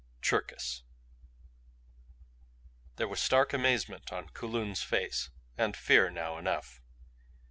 CHERKIS 0.23 0.81
There 2.95 3.07
was 3.07 3.19
stark 3.19 3.53
amazement 3.53 4.11
on 4.11 4.29
Kulun's 4.29 4.81
face; 4.81 5.29
and 5.59 5.77
fear 5.77 6.09
now 6.09 6.39
enough. 6.39 6.81